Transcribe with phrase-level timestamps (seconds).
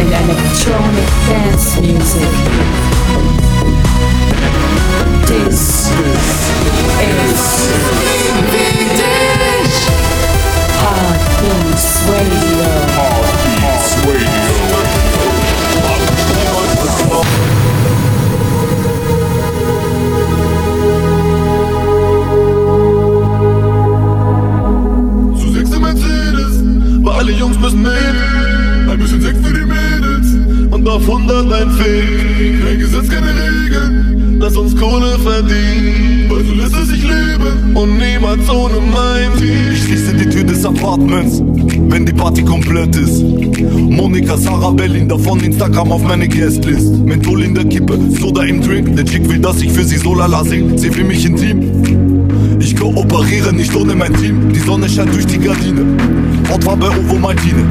[0.00, 2.28] In electronic dance music.
[5.26, 6.44] This is
[7.94, 8.34] Radio.
[10.80, 12.94] Heartbeats Radio.
[25.74, 26.62] Im Mercedes,
[27.02, 27.92] weil alle Jungs müssen mit.
[28.90, 29.53] Ein bisschen Sex
[30.94, 32.64] auf 100 ein Fake.
[32.64, 36.26] Kein Gesetz, keine Regeln, lass uns Kohle verdienen.
[36.28, 39.72] Weil so lässt es sich leben und niemals ohne mein Team.
[39.72, 41.42] Ich schließe die Tür des Apartments,
[41.88, 43.22] wenn die Party komplett ist.
[43.22, 46.92] Monika, Sarah, Berlin, davon Instagram auf meine Guestlist.
[47.04, 48.94] Menthol in der Kippe, Soda im Drink.
[48.94, 50.78] Der Chick will, dass ich für sie so lala sing.
[50.78, 52.03] Sie will mich intim.
[52.60, 54.52] Ich kooperiere nicht ohne mein Team.
[54.52, 55.84] Die Sonne scheint durch die Gardine.
[56.50, 57.64] Hautfarbe Ovo Martine.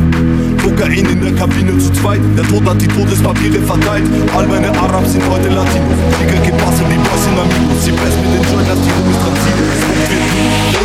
[0.62, 2.22] Kokain in der Kabine zu zweit.
[2.38, 4.06] Der Tod hat die Todespapiere verteilt.
[4.36, 5.98] All meine Arabs sind heute Latinos.
[6.20, 7.86] Digga, que passe, die Boys sind amigos.
[7.86, 9.84] Sie best mit den Joint, dass die Homies dran ziehen.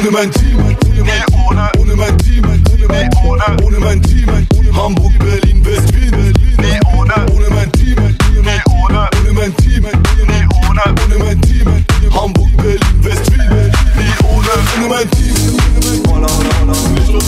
[0.01, 0.77] Ohne mein Team, mein
[1.49, 4.27] ohne, ohne mein Team, ohne mein ohne, ohne mein Team,
[4.75, 10.49] Hamburg, Berlin, West, Wien, Berlin, ohne, ohne mein Team, ohne, ohne, ohne mein Team, ohne,
[10.69, 11.48] ohne, ohne mein Team,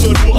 [0.01, 0.30] solo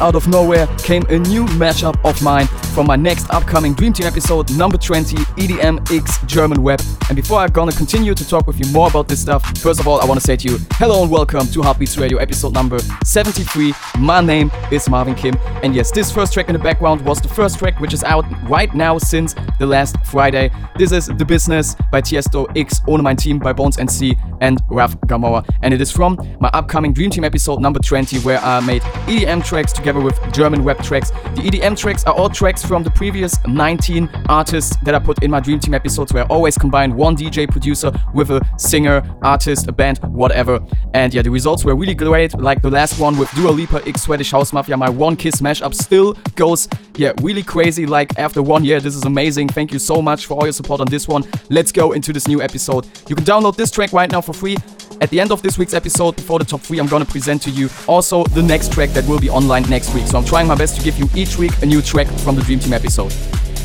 [0.00, 4.06] Out of nowhere came a new matchup of mine from my next upcoming Dream Team
[4.06, 6.80] episode, number 20, EDM X German Web.
[7.08, 9.86] And before I'm gonna continue to talk with you more about this stuff, first of
[9.86, 13.72] all, I wanna say to you, hello and welcome to Heartbeats Radio episode number 73.
[13.98, 17.28] My name is Marvin Kim, and yes, this first track in the background was the
[17.28, 20.50] first track which is out right now since the last Friday.
[20.76, 24.94] This is The Business by Tiesto X, Ohne Mein Team by Bonez MC and RAF
[25.06, 25.42] Camora.
[25.62, 29.42] And it is from my upcoming Dream Team episode number 20, where I made EDM
[29.42, 31.10] tracks together with German web tracks.
[31.10, 35.30] The EDM tracks are all tracks from the previous 19 artists that I put in
[35.30, 39.66] my Dream Team episodes, where I always combine one DJ producer with a singer, artist,
[39.68, 40.60] a band, whatever.
[40.92, 44.02] And yeah, the results were really great, like the last one with Dua Lipa X
[44.02, 44.76] Swedish House Mafia.
[44.76, 47.86] My one kiss mashup still goes, yeah, really crazy.
[47.86, 49.48] Like after one year, this is amazing.
[49.48, 51.24] Thank you so much for all your support on this one.
[51.50, 52.86] Let's go into this new episode.
[53.08, 54.56] You can download this track right now for free.
[55.00, 57.50] At the end of this week's episode, before the top three, I'm gonna present to
[57.50, 60.06] you also the next track that will be online next week.
[60.06, 62.42] So I'm trying my best to give you each week a new track from the
[62.42, 63.12] Dream Team episode.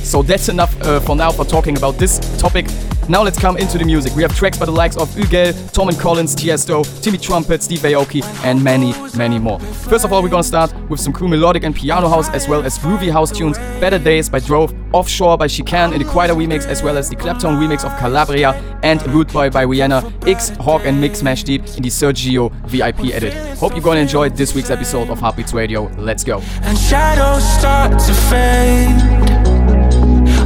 [0.04, 2.66] So that's enough uh, for now for talking about this topic.
[3.10, 4.16] Now let's come into the music.
[4.16, 7.80] We have tracks by the likes of Ugel, Tom and Collins, Tiesto, Timmy Trumpet, Steve
[7.80, 9.60] Aoki, and many, many more.
[9.60, 12.62] First of all, we're gonna start with some cool melodic and piano house as well
[12.63, 13.57] as groovy house tunes.
[13.80, 17.16] Better Days by Drove, Offshore by Chicane in the Quieter remix as well as the
[17.16, 18.54] Clapton remix of Calabria,
[18.84, 23.06] and Rude Boy by Rihanna, X, Hawk, and Mix Mash Deep in the Sergio VIP
[23.06, 23.34] edit.
[23.57, 25.88] Hope you're gonna enjoy this week's episode of Heartbeats Radio.
[25.98, 26.44] Let's go.
[26.62, 29.58] and shadows start to fade.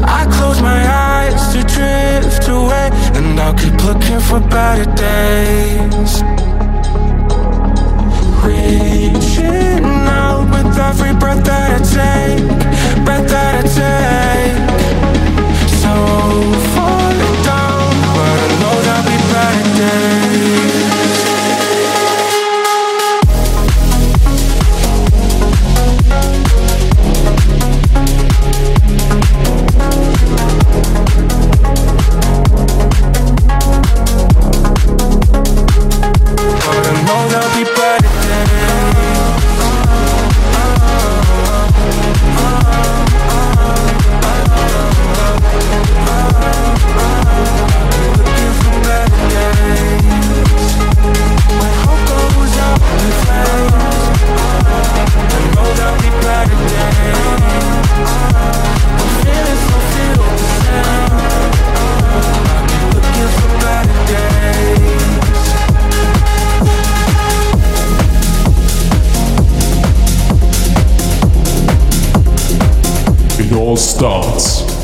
[0.05, 6.23] I close my eyes to drift away, and I'll keep looking for better days.
[8.43, 9.85] Reaching
[10.19, 12.45] out with every breath that I take,
[13.05, 14.57] breath that I take.
[15.81, 15.93] So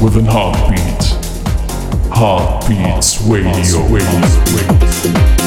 [0.02, 0.80] with an heartbeat.
[2.12, 3.82] Heartbeats Radio.
[3.88, 5.39] Radio.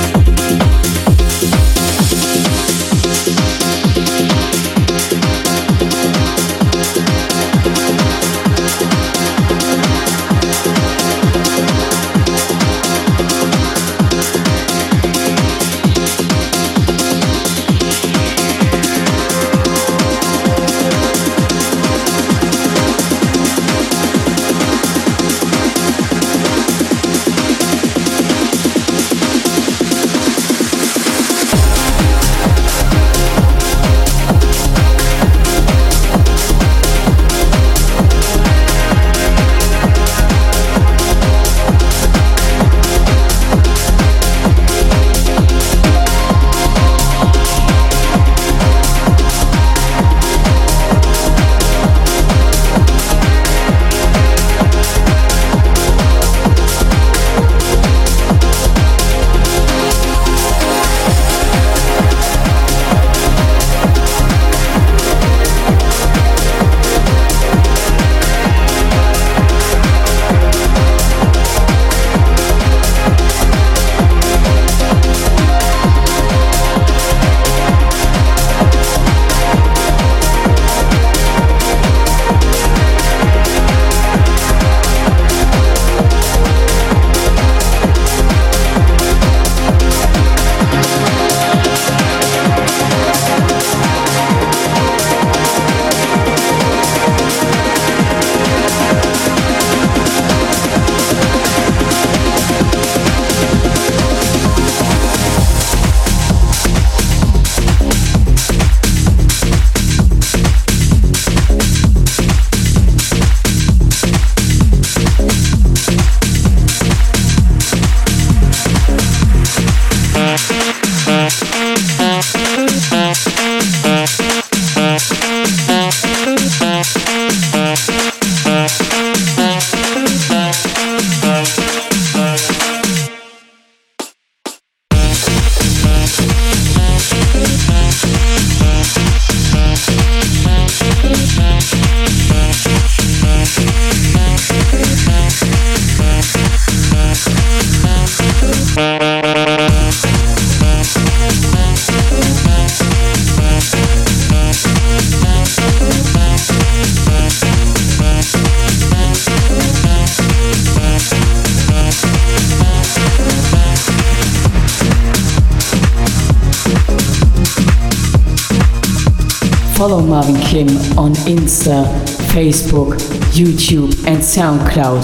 [171.27, 171.85] Insta,
[172.33, 172.97] Facebook,
[173.33, 175.03] YouTube, and SoundCloud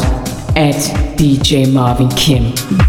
[0.57, 0.75] at
[1.17, 2.88] DJ Marvin Kim.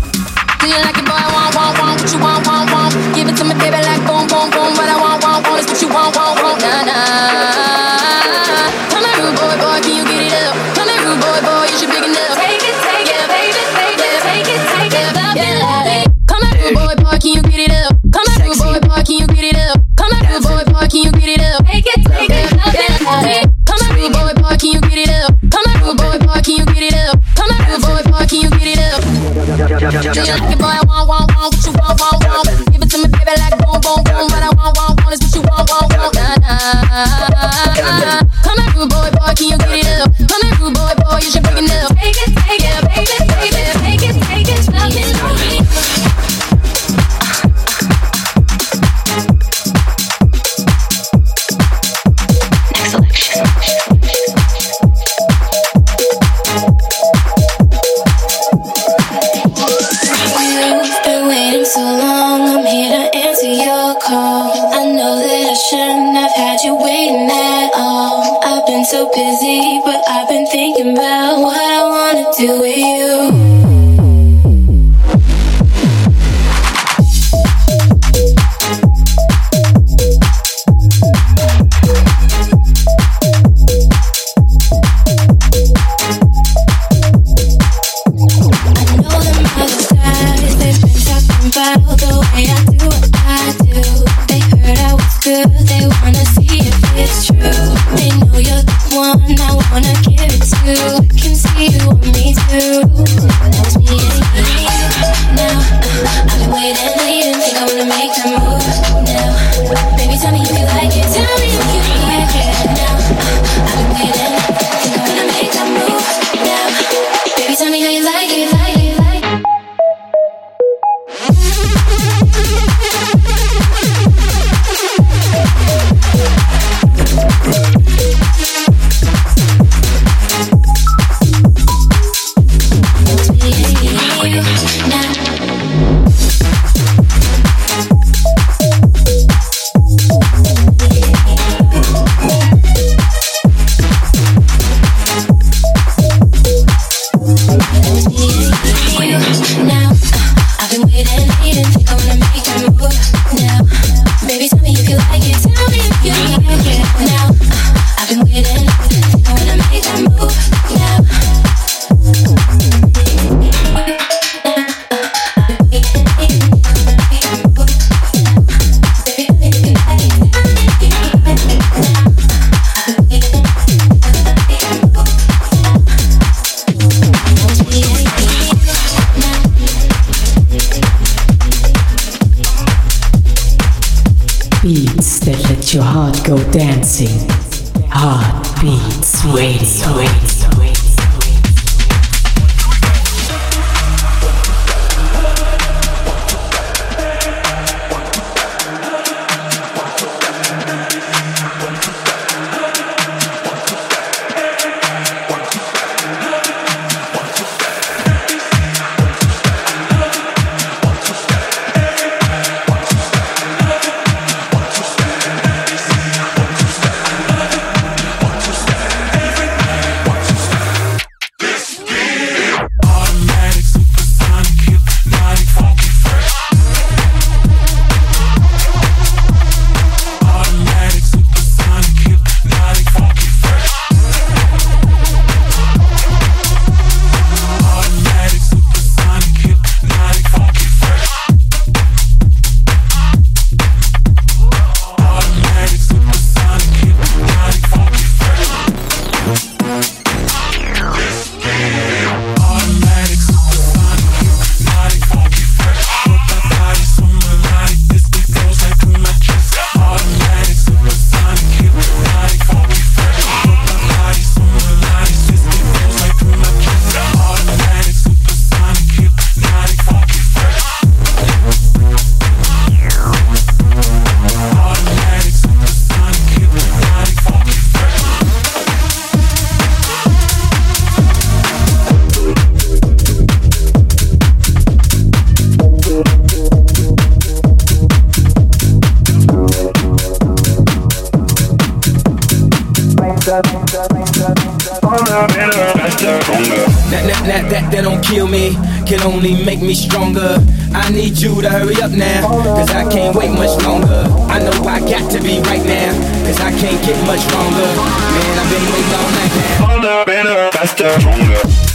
[299.20, 300.38] only make me stronger.
[300.74, 304.06] I need you to hurry up now, cause I can't wait much longer.
[304.32, 305.92] I know I got to be right now,
[306.26, 307.68] cause I can't get much longer.
[308.16, 309.66] Man, I've been waiting all night now.
[309.66, 311.69] Harder, better, faster, stronger.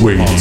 [0.00, 0.39] Heartbeats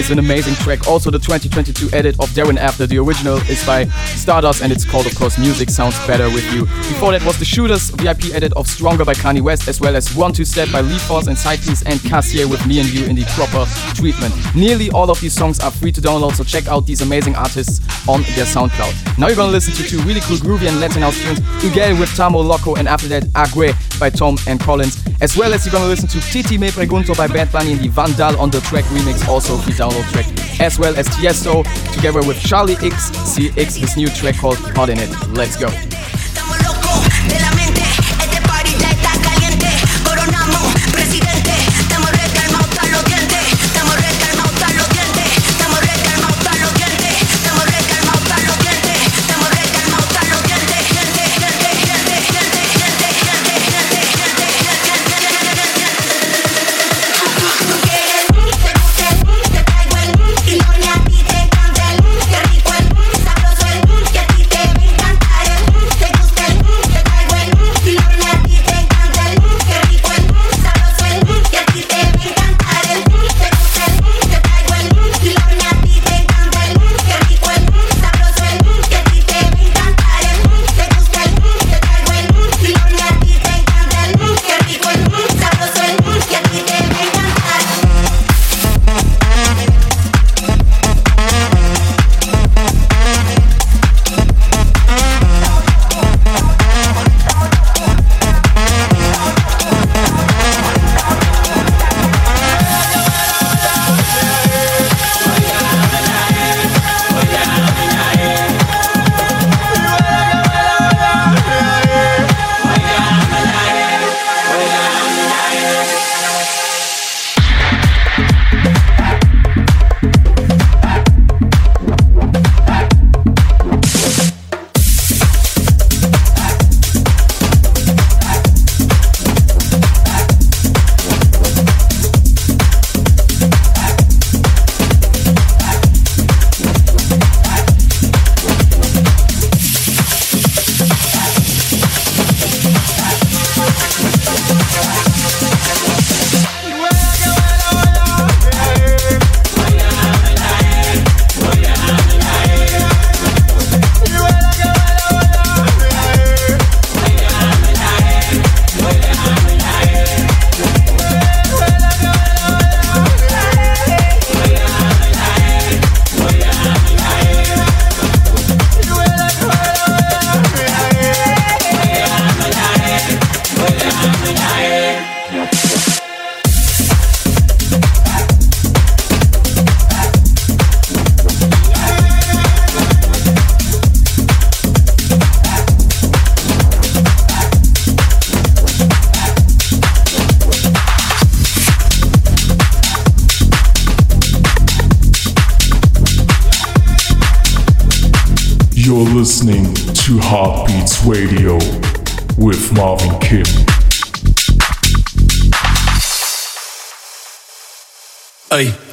[0.00, 0.88] Always an amazing track.
[0.88, 2.86] Also, the 2022 edit of Darren After.
[2.86, 3.84] The original is by
[4.16, 6.64] Stardust and it's called, of course, Music Sounds Better With You.
[6.88, 10.16] Before that was the Shooters VIP edit of Stronger by Kanye West, as well as
[10.16, 13.14] One Two Step by Lee Force and Sidepiece and Cassier with Me and You in
[13.14, 14.32] the proper treatment.
[14.54, 17.86] Nearly all of these songs are free to download, so check out these amazing artists
[18.08, 19.18] on their SoundCloud.
[19.18, 22.08] Now you're gonna listen to two really cool groovy and Latin house tunes, Ugel with
[22.16, 25.86] Tamo Loco, and after that, Ague by Tom and Collins, as well as you're gonna
[25.86, 29.26] listen to Titi Me Pregunto by Bad Bunny and the Vandal on the track remix,
[29.28, 30.26] also the download track,
[30.60, 35.10] as well as Tiesto together with Charli XCX, his new track called Hot in It.
[35.28, 35.68] Let's go.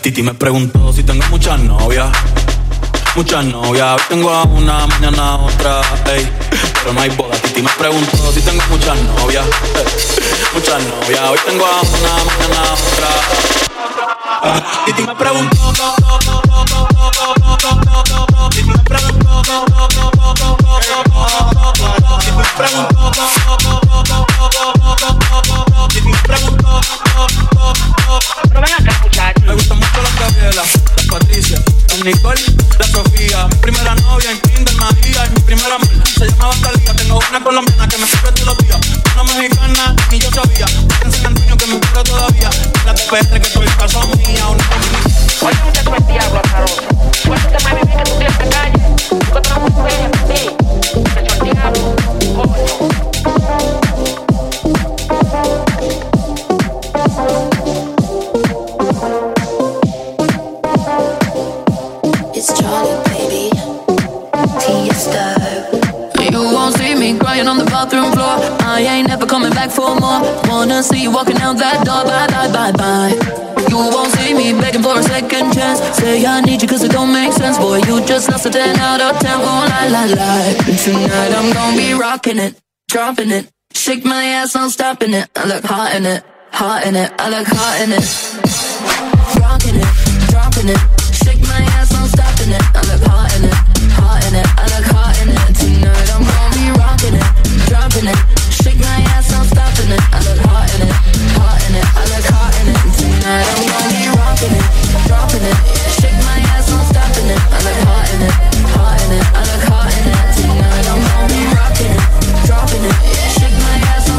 [0.08, 2.08] Titi me preguntó si tengo muchas novias.
[3.14, 5.82] Muchas novias, hoy tengo a una, mañana otra,
[6.14, 6.26] ey.
[6.80, 7.36] Pero no hay boda.
[7.42, 9.46] Titi me preguntó si tengo muchas novias.
[9.46, 9.84] ey.
[10.54, 12.62] Muchas novias, hoy tengo a una, mañana
[12.94, 13.10] otra.
[14.86, 15.74] Titi me preguntó.
[15.76, 16.37] Titi
[32.08, 32.57] Nicole,
[69.68, 70.22] back for more.
[70.50, 72.04] Wanna see you walking out that door.
[72.04, 73.68] Bye, bye, bye, bye.
[73.70, 75.80] You won't see me begging for a second chance.
[75.98, 77.58] Say I need you cause it don't make sense.
[77.58, 79.32] Boy, you just lost a 10 out of 10.
[79.36, 80.30] Oh, la, la, la.
[80.84, 83.50] Tonight I'm gonna be rocking it, dropping it.
[83.74, 85.30] Shake my ass, I'm stopping it.
[85.36, 87.12] I look hot in it, hot in it.
[87.20, 88.06] I look hot in it.
[89.42, 89.90] Rocking it,
[90.32, 90.82] dropping it.
[91.14, 92.64] Shake my ass, I'm stopping it.
[92.74, 93.54] I look hot in it,
[94.00, 94.48] hot in it.
[94.58, 95.56] I look hot in it.
[95.60, 98.37] Tonight I'm gonna be rocking it, dropping it.
[99.88, 100.92] I look hot in it,
[101.40, 101.88] hot in it.
[101.96, 102.76] I look hot in it.
[102.92, 104.68] Tonight I'm gonna be rocking it,
[105.08, 105.56] dropping it.
[105.96, 106.68] Shake my ass,
[107.32, 107.40] it.
[107.40, 108.36] I look hot in it,
[108.76, 109.24] hot in it.
[109.32, 110.20] I look hot in it.
[110.36, 112.04] Tonight I'm gonna be rocking it,
[112.44, 113.00] dropping it.
[113.32, 114.12] Shake my ass,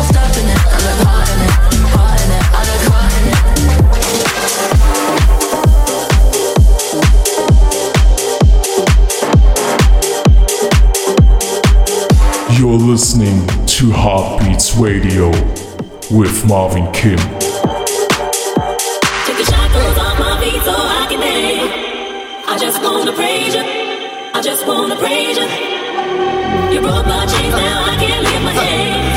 [0.49, 0.57] it.
[0.57, 1.53] I look hot in it,
[1.93, 2.49] hot in it.
[2.49, 3.29] I look hot in
[12.49, 12.57] it.
[12.57, 15.29] You're listening to Heartbeats Radio
[16.11, 17.17] with Marvin Kim.
[17.17, 17.29] Take
[20.19, 21.23] my feet so I can.
[22.49, 23.63] I just wanna praise you.
[24.35, 25.47] I just wanna praise you.
[26.75, 29.08] You broke my chains, now I can't lift my.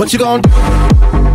[0.00, 1.29] What you gonna do?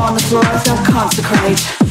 [0.00, 1.89] On the floor I consecrate.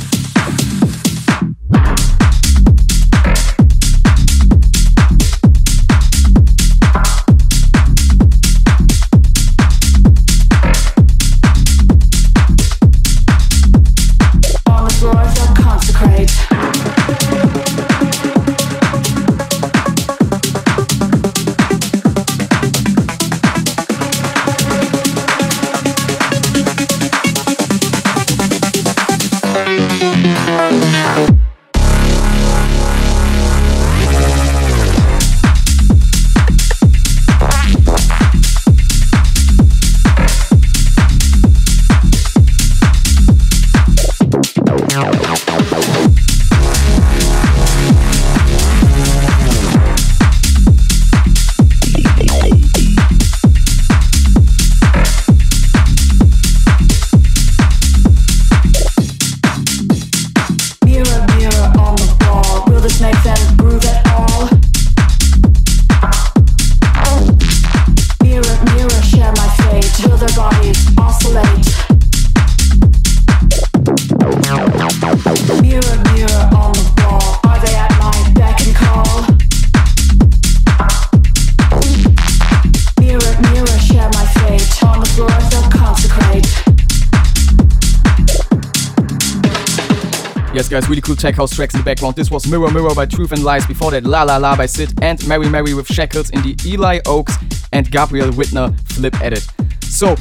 [90.89, 92.15] Really cool tech house tracks in the background.
[92.15, 93.65] This was Mirror Mirror by Truth and Lies.
[93.67, 96.99] Before that, La La La by Sid and Mary Mary with Shackles in the Eli
[97.05, 97.35] Oaks
[97.71, 99.45] and Gabriel Whitner flip edit.
[99.81, 100.15] So,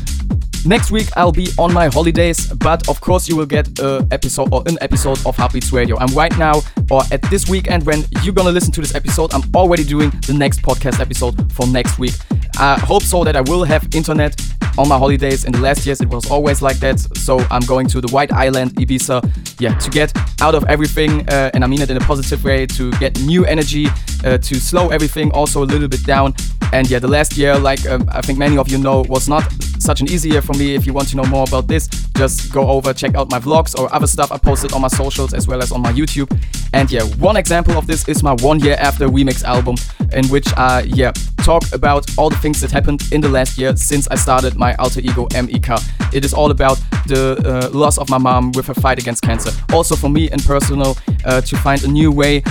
[0.67, 4.53] next week I'll be on my holidays, but of course you will get a episode
[4.53, 5.97] or an episode of Heartbeats Radio.
[5.99, 9.43] I'm right now, or at this weekend when you're gonna listen to this episode, I'm
[9.55, 12.15] already doing the next podcast episode for next week.
[12.59, 14.39] I hope so that I will have internet
[14.79, 15.45] on my holidays.
[15.45, 16.99] In the last years, it was always like that.
[17.19, 21.51] So I'm going to the White Island, Ibiza, yeah, to get out of everything, uh,
[21.53, 23.89] and I mean it in a positive way, to get new energy,
[24.25, 26.35] uh, to slow everything also a little bit down.
[26.73, 29.51] And yeah, the last year, like um, I think many of you know, was not
[29.79, 30.75] such an easy year for me.
[30.75, 33.79] If you want to know more about this, just go over, check out my vlogs
[33.79, 36.31] or other stuff I posted on my socials as well as on my YouTube.
[36.73, 39.77] And yeah, one example of this is my one year after remix album,
[40.13, 41.13] in which I yeah
[41.49, 44.75] talk about all the things that happened in the last year since I started my
[44.75, 45.71] alter ego MEK.
[46.13, 49.51] It is all about the uh, loss of my mom with her fight against cancer.
[49.73, 52.43] Also for me in personal, uh, to find a new way,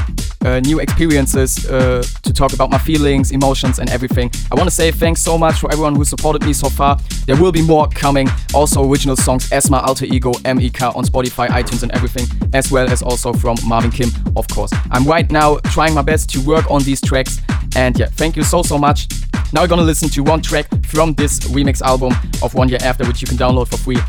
[0.46, 4.07] uh, new experiences uh, to talk about my feelings, emotions, and everything.
[4.52, 6.98] I want to say thanks so much for everyone who supported me so far.
[7.26, 8.28] There will be more coming.
[8.54, 12.90] Also original songs as my alter ego MEK on Spotify, iTunes, and everything, as well
[12.90, 14.72] as also from Marvin Kim, of course.
[14.92, 17.40] I'm right now trying my best to work on these tracks.
[17.76, 19.08] And yeah, thank you so so much.
[19.54, 23.06] Now we're gonna listen to one track from this remix album of One Year After,
[23.06, 24.00] which you can download for free.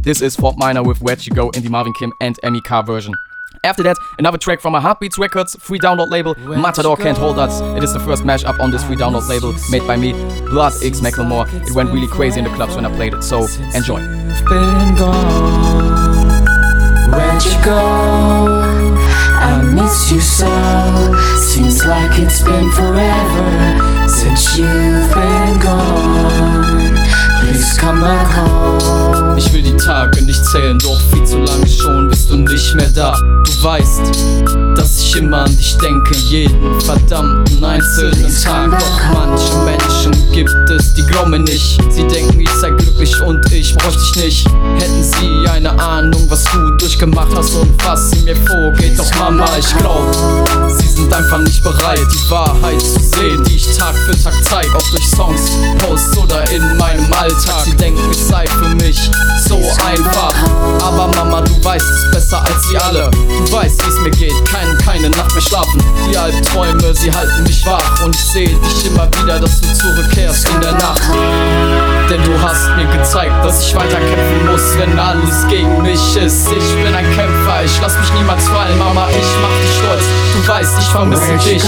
[0.00, 3.14] This is Fort Minor with Where'd You Go in the Marvin Kim and MEK version.
[3.64, 7.60] After that, another track from my Heartbeats Records free download label, Matador Can't Hold Us.
[7.76, 10.12] It is the first mashup on this free download label made by me,
[10.50, 11.46] Blood X Macklemore.
[11.66, 14.00] It went really crazy in the clubs when I played it, so enjoy.
[17.10, 17.78] Where'd you go?
[19.40, 20.48] I miss you so.
[21.36, 26.67] Seems like it's been forever since you've been gone.
[27.68, 29.36] Please come back home.
[29.36, 32.88] Ich will die Tage nicht zählen, doch viel zu lange schon bist du nicht mehr
[32.88, 33.14] da.
[33.44, 34.00] Du weißt,
[34.74, 38.70] dass ich immer an dich denke, jeden verdammten einzelnen Tag.
[38.78, 41.78] Doch manche Menschen gibt es, die glauben mir nicht.
[41.90, 44.48] Sie denken, ich sei glücklich und ich bräuchte dich nicht.
[44.78, 48.98] Hätten sie eine Ahnung, was du durchgemacht hast und was in mir vorgeht.
[48.98, 50.14] Doch Mama, ich glaub,
[50.68, 54.66] sie sind einfach nicht bereit, die Wahrheit zu sehen, die ich Tag für Tag zeig.
[54.74, 57.57] Ob durch Songs, Posts oder in meinem Alltag.
[57.64, 59.10] Sie denken, ich sei für mich
[59.46, 60.34] so einfach.
[60.82, 63.10] Aber Mama, du weißt es besser als sie alle.
[63.10, 65.82] Du weißt, wie es mir geht, kann keine Nacht mehr schlafen.
[66.10, 68.04] Die Albträume, sie halten mich wach.
[68.04, 71.02] Und ich sehe dich immer wieder, dass du zurückkehrst in der Nacht.
[72.08, 76.48] Denn du hast mir gezeigt, dass ich weiterkämpfen muss, wenn alles gegen mich ist.
[76.50, 80.04] Ich bin ein Kämpfer, ich lass mich niemals fallen, Mama, ich mach dich stolz.
[80.34, 81.62] Du weißt, ich vermisse dich.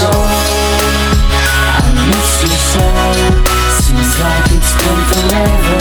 [4.21, 5.79] Like it's been forever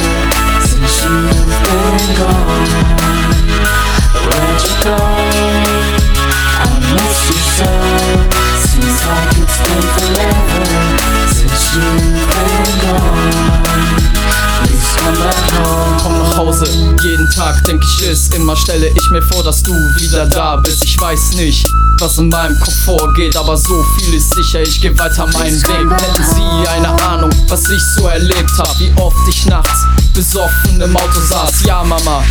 [0.65, 2.69] since you've been gone.
[4.25, 4.97] Where'd you go?
[6.57, 7.69] I miss you so.
[8.65, 10.65] Seems like it's been forever
[11.37, 13.61] since you've been gone.
[14.65, 15.97] Please come back home.
[16.03, 16.67] Komm nach Hause,
[17.03, 18.29] jeden Tag denk ich es.
[18.29, 20.85] Immer stelle ich mir vor, dass du wieder da bist.
[20.85, 21.67] Ich weiß nicht,
[22.01, 25.91] was in meinem Kopf vorgeht, aber so viel ist sicher, ich geh weiter meinen Weg.
[25.91, 29.85] Hätten Sie eine Ahnung, was ich so erlebt hab, wie oft ich nachts
[30.15, 31.65] besoffen im Auto saß.
[31.65, 32.23] Ja, Mama,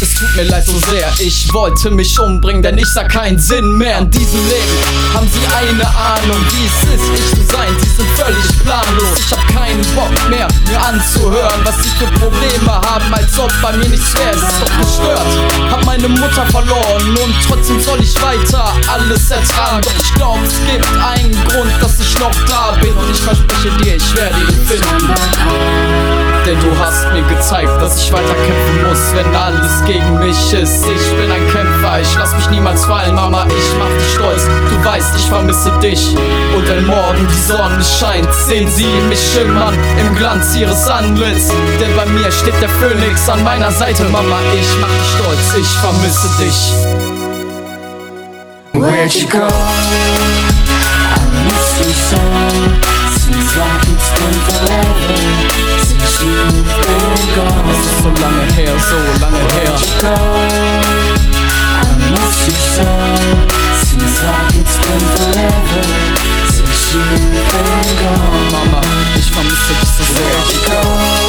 [0.00, 3.76] es tut mir leid so sehr, ich wollte mich umbringen, denn ich sah keinen Sinn
[3.76, 5.14] mehr in diesem Leben.
[5.14, 7.74] Haben Sie eine Ahnung, wie es ist, ich zu sein?
[7.80, 9.18] Sie sind völlig planlos.
[9.18, 13.88] Ich keinen Bock mehr, mir anzuhören, was Sie für Probleme haben, als ob bei mir
[13.88, 14.30] nichts wäre.
[14.30, 15.70] Es ist doch gestört.
[15.70, 19.82] Hab meine Mutter verloren und trotzdem soll ich weiter alles ertragen.
[19.82, 23.70] Doch ich glaub, es gibt einen Grund, dass ich noch da bin und ich verspreche
[23.82, 26.27] dir, ich werde ihn finden.
[26.48, 30.82] Denn du hast mir gezeigt, dass ich weiter kämpfen muss, wenn alles gegen mich ist.
[30.86, 34.44] Ich bin ein Kämpfer, ich lass mich niemals fallen, Mama, ich mach dich stolz.
[34.70, 36.16] Du weißt, ich vermisse dich.
[36.56, 41.52] Und wenn morgen die Sonne scheint, sehen sie mich schimmern im Glanz ihres Antlitz.
[41.78, 45.68] Denn bei mir steht der Phönix an meiner Seite, Mama, ich mach dich stolz, ich
[45.80, 46.72] vermisse dich.
[48.72, 49.46] Where'd you go?
[49.46, 49.50] I
[51.44, 52.16] miss you so.
[53.18, 55.77] Seems like it's been forever
[60.00, 60.14] go?
[61.70, 62.86] I miss you so.
[65.14, 65.84] Forever
[66.50, 67.32] since you've been
[68.00, 68.50] gone.
[68.52, 68.80] Mama,
[69.16, 71.27] ich vermisse dich so Where'd you go?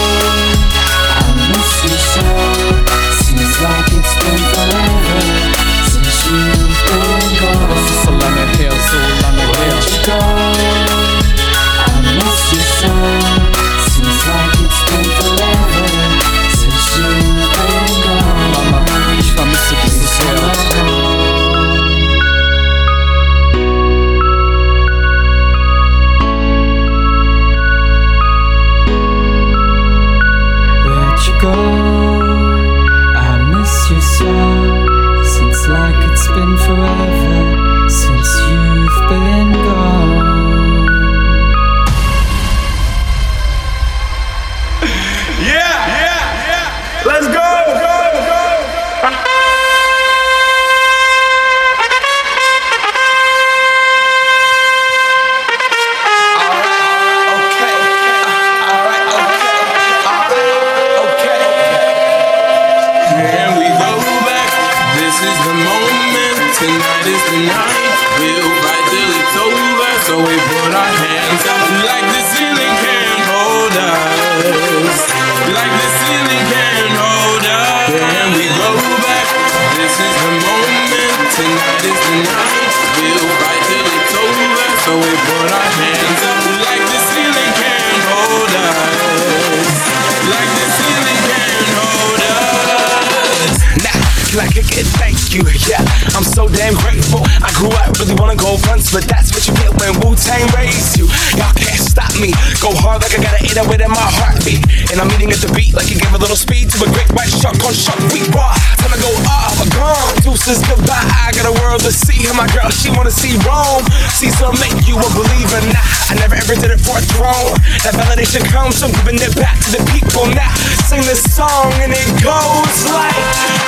[105.30, 107.54] I'm at the beat like you gave a little speed to a great white shark
[107.62, 108.26] on shark week.
[108.34, 108.50] Raw,
[108.82, 110.10] time to go off, gone.
[110.26, 111.06] Deuces goodbye.
[111.06, 112.26] I got a world to see.
[112.26, 113.86] And my girl, she wanna see Rome.
[114.18, 115.62] Caesar make you a believer.
[115.70, 117.54] Nah, I never ever did it for a throne.
[117.86, 120.26] That validation comes from giving it back to the people.
[120.34, 120.50] Now,
[120.90, 123.22] sing this song and it goes like,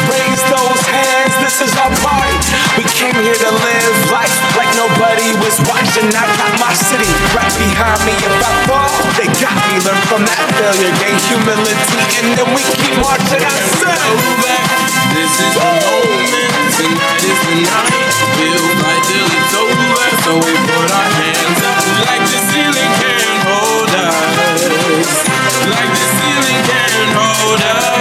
[0.10, 1.34] raise those hands.
[1.46, 2.42] This is our party.
[2.74, 6.10] We came here to live life like nobody was watching.
[6.10, 8.18] I got my city right behind me.
[8.18, 8.90] If I fall,
[9.22, 9.78] they got me.
[9.86, 11.22] Learn from that failure, gain
[11.52, 13.44] humility, and then we keep marching.
[13.44, 14.24] ourselves
[15.12, 17.92] This is the moment, tonight is the night.
[18.40, 23.44] We'll fight till it's over, so we put our hands up like the ceiling can't
[23.44, 25.28] hold us.
[25.68, 27.92] Like the ceiling can't hold us.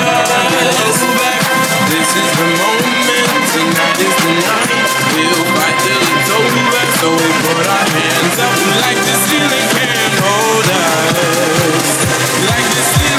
[1.91, 4.71] This is the moment, tonight is the night.
[5.11, 8.55] We'll fight till it's over, so we put our hands up
[8.87, 11.19] like the ceiling can't hold us.
[12.47, 13.10] Like the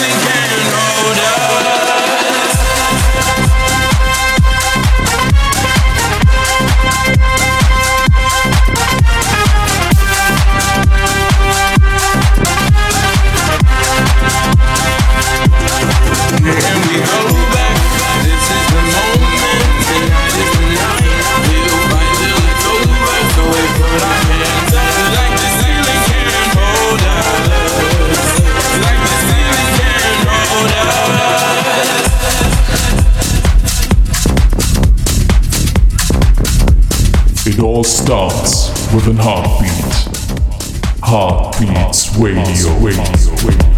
[39.07, 40.07] an heartbeat.
[40.99, 42.77] Heartbeats Radio.
[42.79, 43.33] Radio.
[43.43, 43.70] Radio.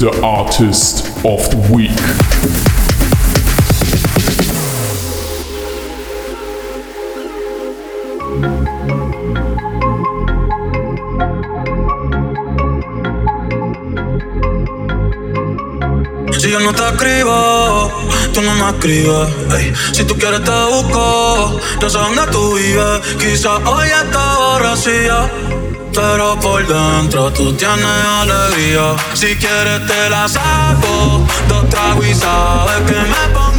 [0.00, 1.90] The artist of the week.
[16.32, 17.92] Si yo no te escribo,
[18.32, 19.28] tú no me escribes.
[19.58, 19.74] ey.
[19.92, 23.00] Si tú quieres te busco, yo sé dónde tú vives.
[23.18, 25.30] Quizás hoy está borracía,
[25.92, 28.96] pero por dentro tú tienes alegría.
[29.14, 33.49] Si quieres te la saco, dos tragos y sabes que me pongo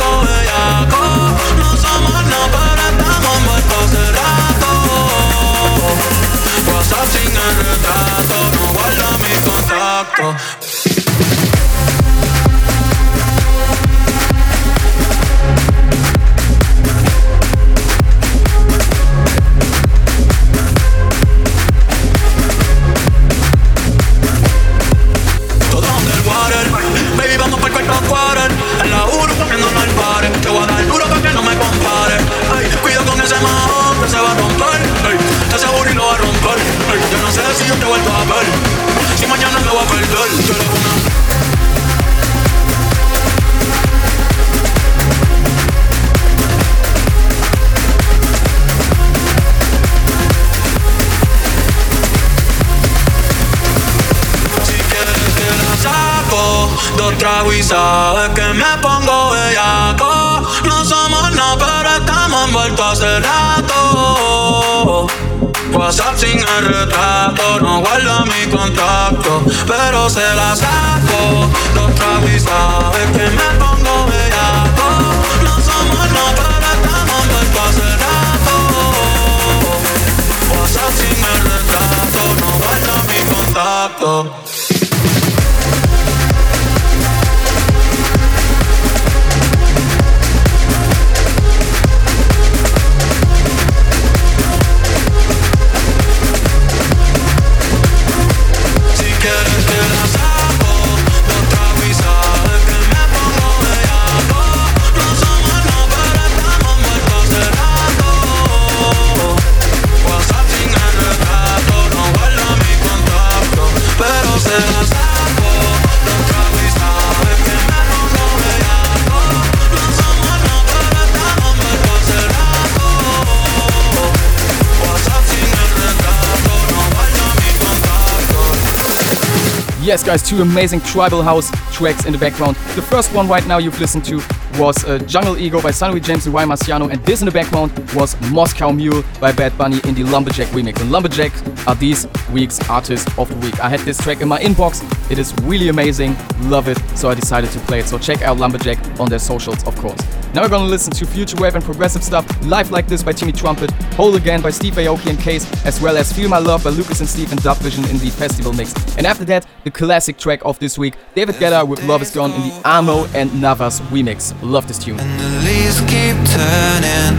[129.92, 132.56] Yes, guys, two amazing tribal house tracks in the background.
[132.78, 134.22] The first one right now you've listened to
[134.58, 137.72] was uh, Jungle Ego by Sonny James and Y Marciano, and this in the background
[137.94, 140.80] was Moscow Mule by Bad Bunny in the Lumberjack remix.
[140.82, 141.32] And Lumberjack
[141.68, 143.60] are these week's artist of the week.
[143.60, 144.82] I had this track in my inbox.
[145.12, 147.88] It is really amazing, love it, so I decided to play it.
[147.88, 150.00] So check out Lumberjack on their socials, of course.
[150.34, 153.34] Now we're gonna listen to future wave and progressive stuff, Live Like This by Timmy
[153.34, 156.70] Trumpet, Whole Again by Steve Aoki and Case, as well as Feel My Love by
[156.70, 158.74] Lucas and Steve and DubVision in the festival mix.
[158.98, 162.32] And after that, the classic track of this week, David Guetta with Love Is Gone
[162.32, 164.34] in the Amo and Navas remix.
[164.42, 165.00] Love this tune.
[165.00, 167.14] And the leaves keep turning,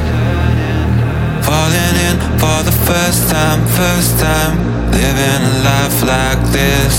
[1.47, 4.59] falling in for the first time, first time,
[4.91, 6.95] living a life like this.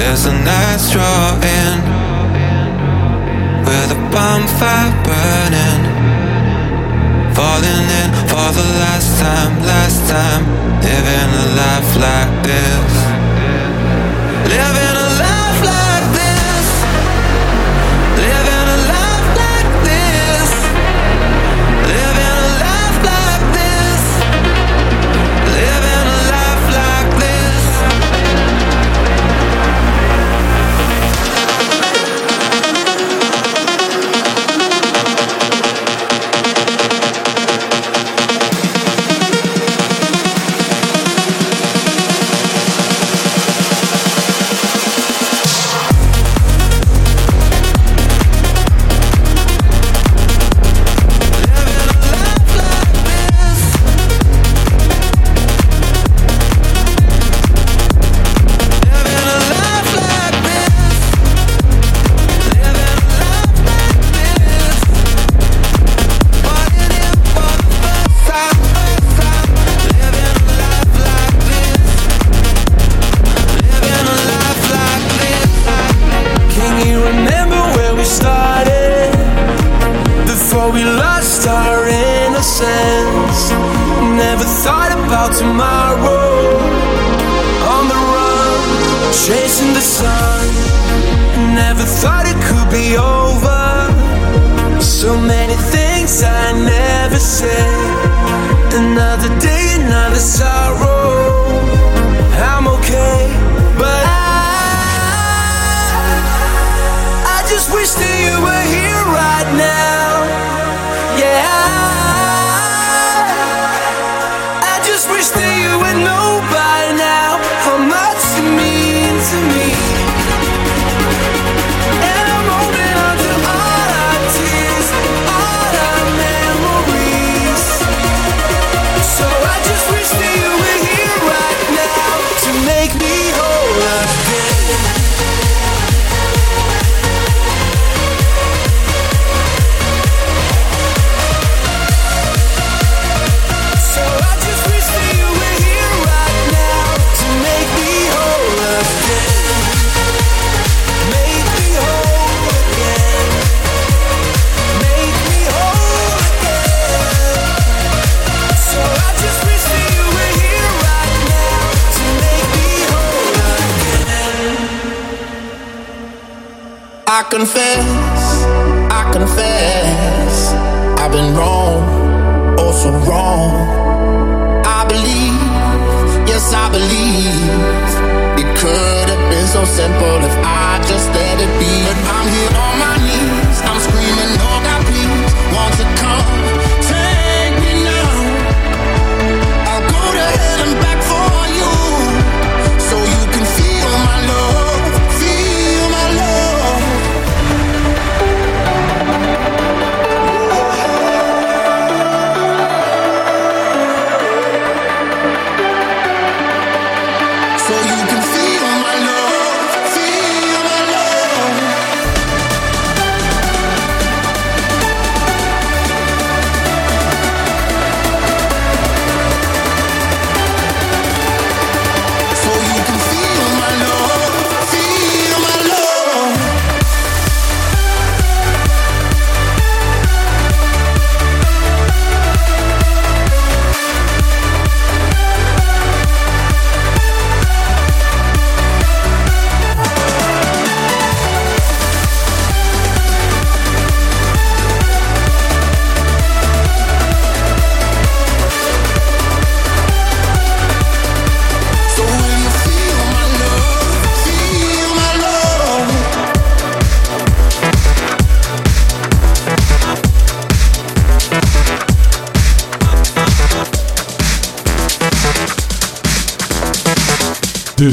[0.00, 1.76] As the nights draw in,
[3.68, 5.82] with a bonfire burning,
[7.36, 10.42] falling in for the last time, last time,
[10.80, 12.92] living a life like this.
[14.48, 15.01] Living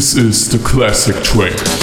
[0.10, 1.79] This is the classic track.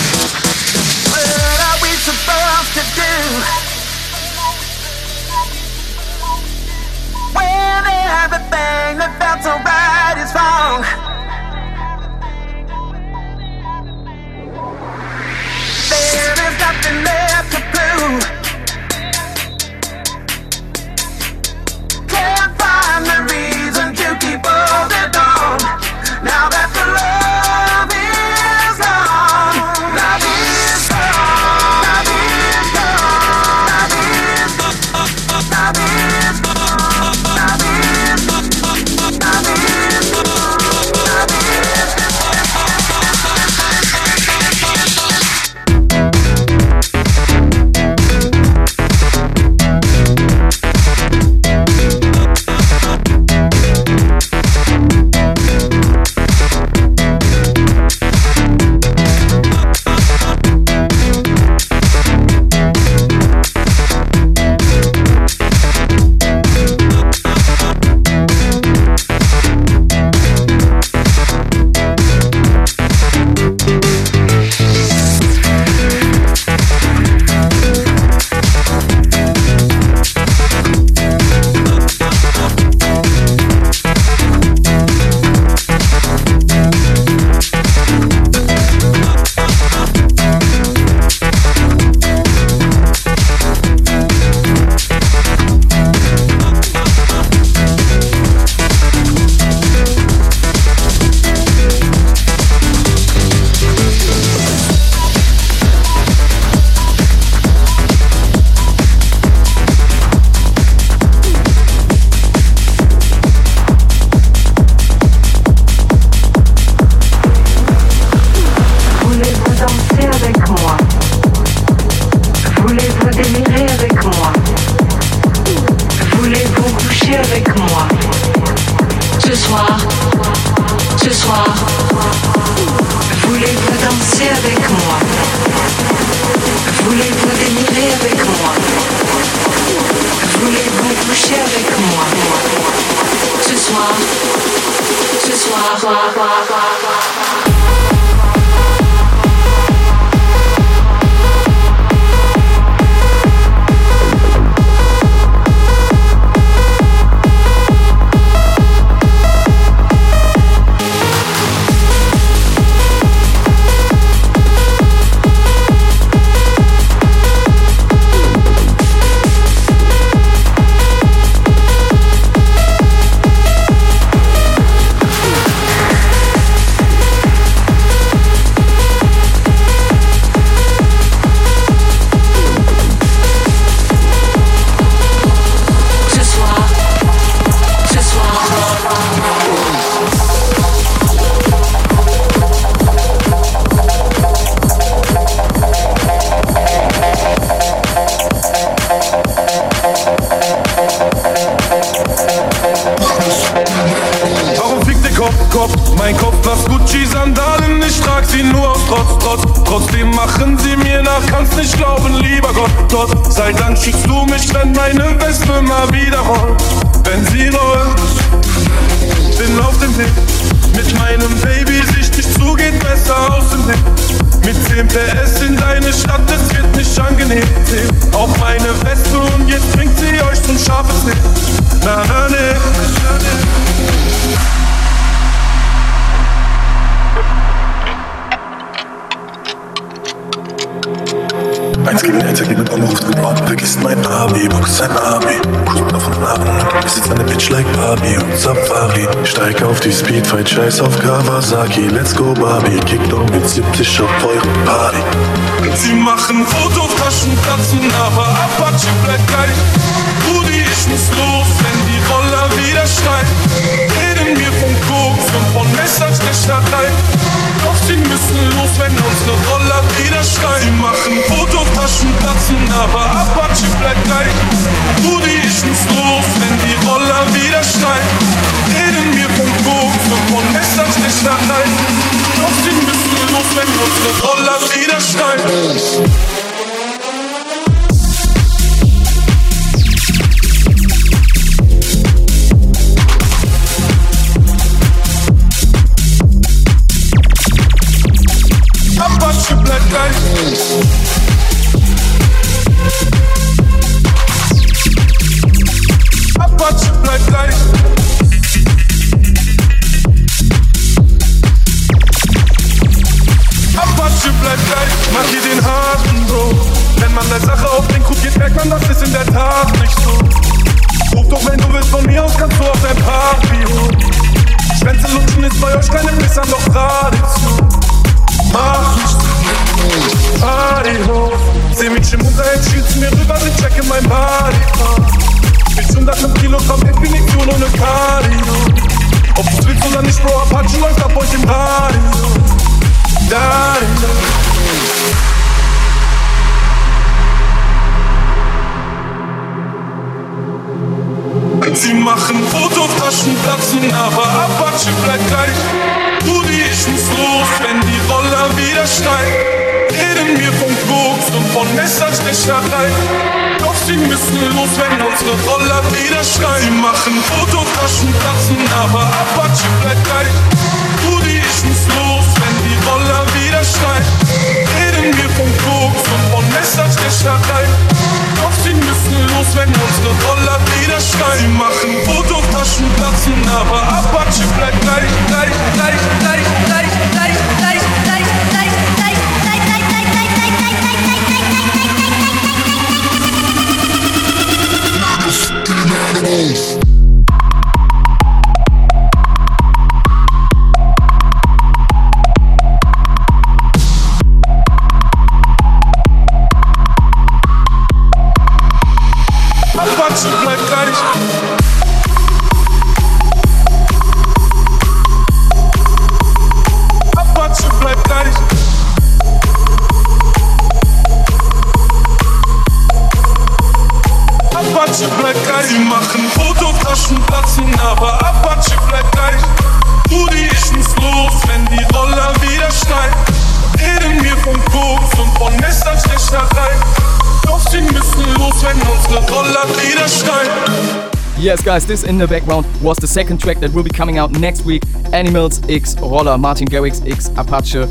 [441.87, 444.83] This in the background was the second track that will be coming out next week.
[445.13, 447.87] Animals X Roller, Martin Garrix X Apache.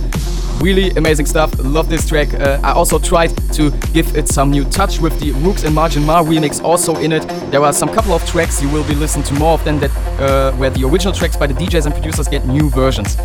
[0.62, 1.58] Really amazing stuff.
[1.60, 2.34] Love this track.
[2.34, 6.04] Uh, I also tried to give it some new touch with the Rooks and Margin
[6.04, 7.26] Mar remix also in it.
[7.52, 9.92] There are some couple of tracks you will be listening to more of them that
[10.20, 13.16] uh, where the original tracks by the DJs and producers get new versions.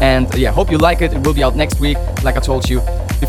[0.00, 1.12] And yeah, hope you like it.
[1.12, 2.80] It will be out next week, like I told you.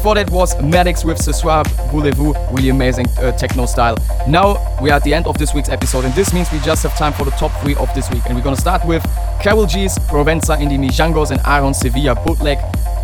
[0.02, 3.96] Before that was Maddox with Ce Soir Voulez-vous, really amazing uh, techno style.
[4.28, 6.82] Now we are at the end of this week's episode, and this means we just
[6.82, 8.24] have time for the top three of this week.
[8.26, 9.04] And we're gonna start with
[9.44, 12.58] Karol G's Provenza Indie Mijangos and Aaron Sevilla Bootleg.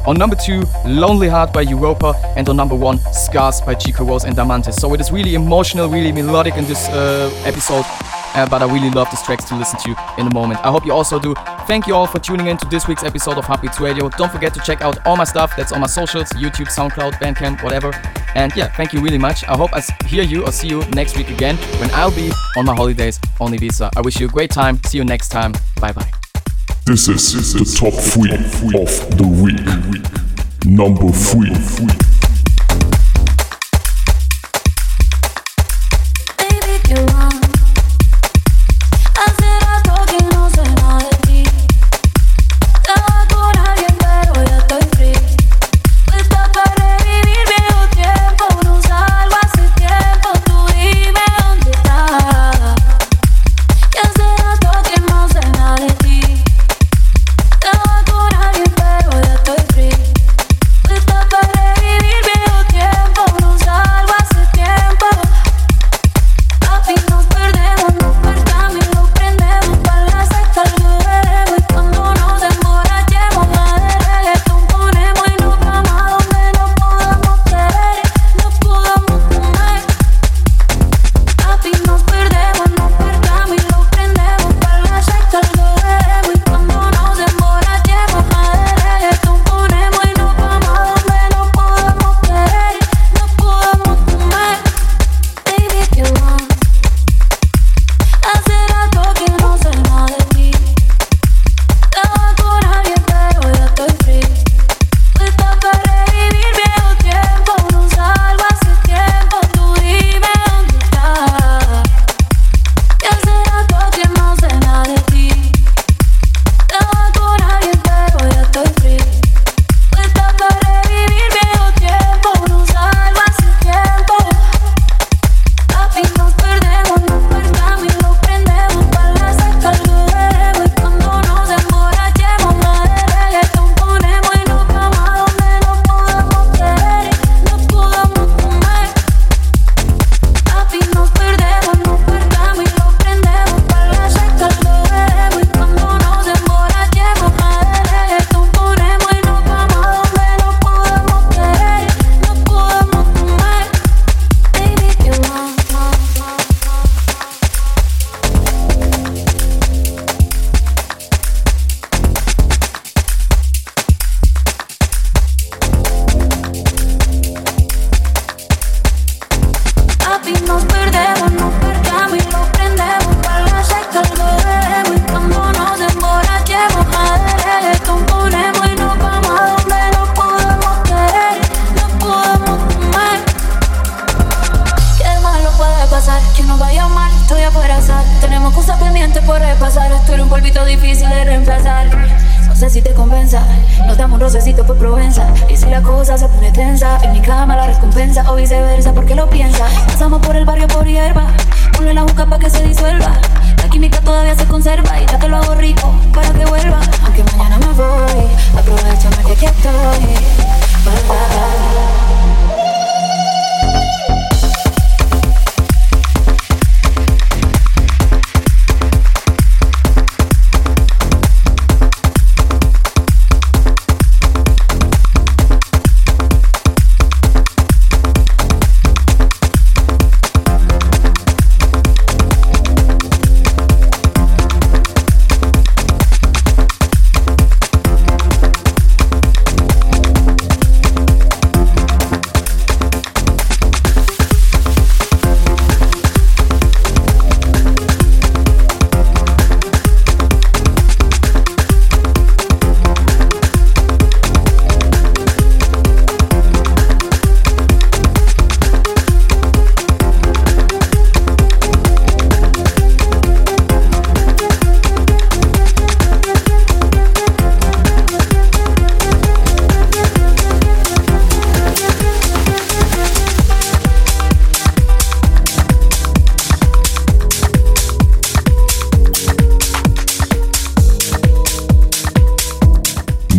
[0.07, 4.23] On number two, Lonely Heart by Europa, and on number one, Scars by Chico Rose
[4.23, 4.73] and Damantis.
[4.79, 7.85] So it is really emotional, really melodic in this uh, episode.
[8.35, 10.59] Uh, but I really love these tracks to listen to in a moment.
[10.65, 11.33] I hope you also do.
[11.67, 14.09] Thank you all for tuning in to this week's episode of Heartbeats Radio.
[14.09, 17.63] Don't forget to check out all my stuff that's on my socials YouTube, SoundCloud, Bandcamp,
[17.63, 17.91] whatever.
[18.35, 19.43] And yeah, thank you really much.
[19.45, 22.65] I hope I hear you or see you next week again when I'll be on
[22.65, 23.91] my holidays on Ibiza.
[23.95, 24.79] I wish you a great time.
[24.85, 25.53] See you next time.
[25.81, 26.11] Bye bye.
[26.85, 30.07] This is the top three of the week.
[30.65, 32.06] Number three.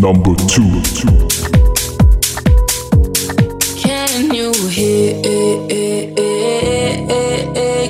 [0.09, 0.73] Number two.
[3.77, 5.21] Can you hear?
[5.23, 6.17] It?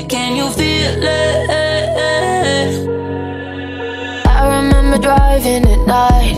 [0.09, 1.51] Can you feel it?
[4.27, 6.37] I remember driving at night.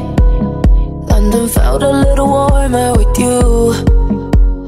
[1.08, 3.72] London felt a little warmer with you.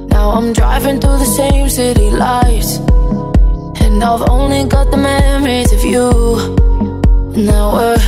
[0.08, 2.78] Now I'm driving through the same city lights.
[3.82, 6.10] And I've only got the memories of you.
[7.36, 7.98] Now we're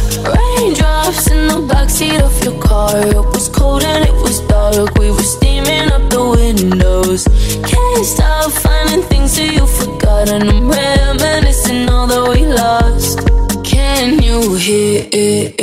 [1.31, 2.97] in the backseat of your car.
[2.97, 4.99] It was cold and it was dark.
[4.99, 7.25] We were steaming up the windows.
[7.71, 10.43] Can't stop finding things that you've forgotten.
[10.49, 13.21] I'm reminiscing all that we lost.
[13.65, 15.07] Can you hear?
[15.13, 15.57] It?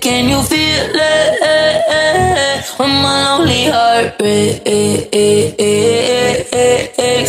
[0.00, 2.64] Can you feel it?
[2.78, 4.58] When my lonely heart breaks.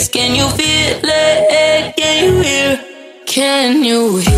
[0.10, 1.96] Can you feel it?
[1.98, 2.72] Can you hear?
[2.74, 2.80] It?
[3.28, 4.29] Can you hear?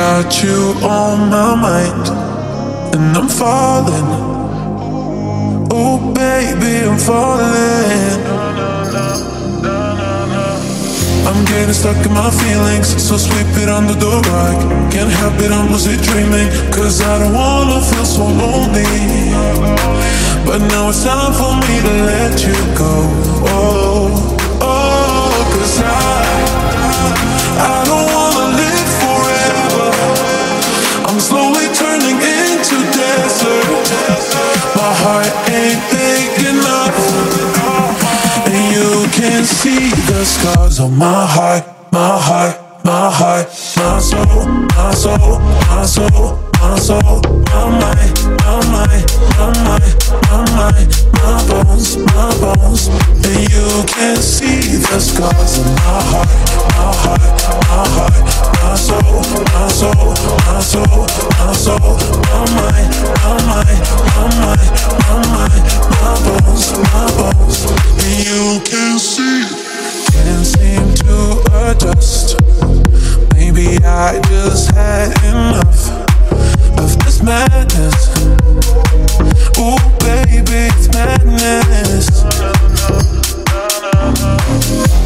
[0.00, 2.04] Got you on my mind.
[2.94, 4.08] And I'm falling.
[5.70, 8.20] Oh, baby, I'm falling.
[11.28, 14.58] I'm getting stuck in my feelings, so sweep it under the rug.
[14.90, 16.48] Can't help it, I'm lucid dreaming.
[16.76, 18.92] Cause I don't wanna feel so lonely.
[20.46, 22.94] But now it's time for me to let you go.
[23.52, 24.19] Oh,
[35.02, 36.96] heart ain't big enough.
[38.46, 43.46] And you can see the scars on my heart, my heart, my heart,
[43.76, 44.46] my soul,
[44.76, 45.38] my soul,
[45.70, 47.39] my soul, my soul,
[47.78, 47.94] my
[48.42, 49.10] my
[49.64, 49.78] my
[50.56, 52.88] my my bones, my bones.
[52.88, 56.28] And you can see the scars my heart,
[56.74, 57.22] my heart,
[57.68, 58.18] my heart,
[58.62, 59.22] my soul,
[59.54, 60.14] my soul,
[60.46, 61.06] my soul,
[61.38, 61.96] my soul,
[62.26, 62.90] my mind,
[63.22, 63.80] my my
[65.28, 65.48] my
[66.00, 67.58] my bones, my bones.
[68.02, 69.44] And you can see,
[70.12, 72.40] can't seem to adjust.
[73.34, 75.99] Maybe I just had enough
[76.80, 78.08] of this madness.
[79.60, 82.24] Ooh, baby, it's madness.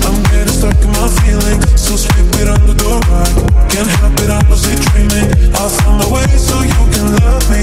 [0.07, 3.35] I'm getting stuck in my feelings, so sweep it under the rug.
[3.71, 5.29] Can't help it, I'm lucid dreaming.
[5.55, 7.63] I found a way so you can love me.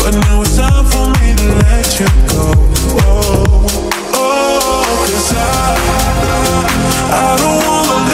[0.00, 2.48] But now it's time for me to let you go.
[3.04, 3.66] Oh,
[4.14, 5.76] oh, oh cause I,
[7.12, 8.07] I don't wanna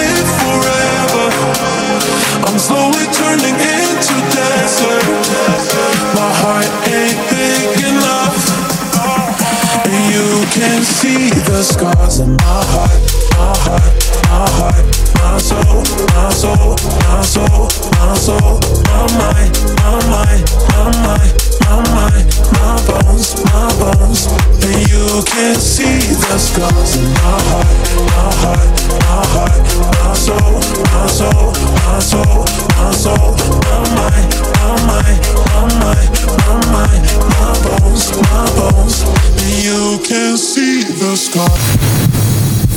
[4.65, 8.37] see the scars on my heart, ain't big enough.
[9.85, 14.04] And you can see the scars in my heart,
[14.35, 14.87] my heart,
[15.23, 15.79] my soul,
[16.11, 16.75] my soul,
[17.07, 18.59] my soul,
[18.91, 22.27] my mind, my mind, my mind, my mind,
[22.59, 24.27] my bones, my bones.
[24.67, 27.79] And you can see the scars my heart,
[28.11, 28.75] my heart,
[29.07, 29.63] my heart,
[30.03, 30.55] my soul,
[30.91, 31.55] my soul,
[31.87, 32.43] my soul,
[32.75, 33.31] my soul,
[33.67, 36.11] my mind, my mind, my mind,
[36.43, 37.05] my mind,
[37.39, 38.97] my bones, my bones.
[39.47, 42.14] And you can see the scars.